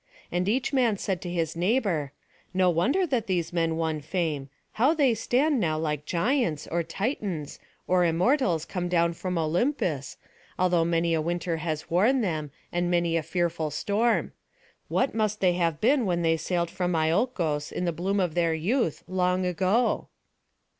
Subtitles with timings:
[0.31, 2.11] And each man said to his neighbour:
[2.55, 4.49] "No wonder that these men won fame.
[4.71, 10.17] How they stand now like Giants, or Titans, or Immortals come down from Olympus,
[10.57, 14.31] though many a winter has worn them, and many a fearful storm.
[14.87, 18.55] What must they have been when they sailed from Iolcos, in the bloom of their
[18.55, 20.07] youth, long ago?"